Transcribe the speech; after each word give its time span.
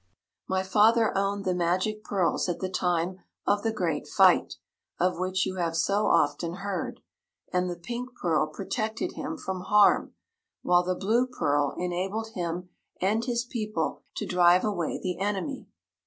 My 0.47 0.63
father 0.63 1.15
owned 1.15 1.45
the 1.45 1.53
magic 1.53 2.03
pearls 2.03 2.49
at 2.49 2.57
the 2.59 2.69
time 2.71 3.19
of 3.45 3.61
the 3.61 3.71
Great 3.71 4.07
Fight, 4.07 4.55
of 4.99 5.19
which 5.19 5.45
you 5.45 5.57
have 5.57 5.77
so 5.77 6.07
often 6.07 6.55
heard, 6.55 7.01
and 7.53 7.69
the 7.69 7.75
pink 7.75 8.15
pearl 8.19 8.47
protected 8.47 9.11
him 9.11 9.37
from 9.37 9.59
harm, 9.61 10.15
while 10.63 10.81
the 10.81 10.95
blue 10.95 11.27
pearl 11.27 11.75
enabled 11.77 12.29
him 12.29 12.69
and 12.99 13.25
his 13.25 13.45
people 13.45 14.01
to 14.15 14.25
drive 14.25 14.63
away 14.63 14.99
the 14.99 15.19
enemy. 15.19 15.67